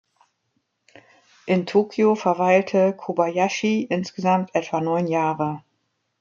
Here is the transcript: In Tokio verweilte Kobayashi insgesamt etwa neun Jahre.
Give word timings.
In 1.45 1.67
Tokio 1.67 2.15
verweilte 2.15 2.95
Kobayashi 2.97 3.83
insgesamt 3.83 4.49
etwa 4.55 4.81
neun 4.81 5.05
Jahre. 5.05 5.63